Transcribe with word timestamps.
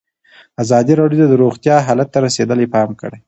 ازادي 0.63 0.93
راډیو 1.01 1.25
د 1.29 1.33
روغتیا 1.43 1.75
حالت 1.87 2.07
ته 2.13 2.19
رسېدلي 2.27 2.67
پام 2.73 2.89
کړی. 3.01 3.17